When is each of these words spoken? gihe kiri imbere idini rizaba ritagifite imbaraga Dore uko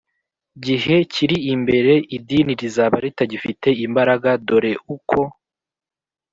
gihe 0.65 0.95
kiri 1.13 1.37
imbere 1.53 1.93
idini 2.15 2.51
rizaba 2.61 2.95
ritagifite 3.05 3.67
imbaraga 3.85 4.29
Dore 4.47 4.73
uko 4.95 5.19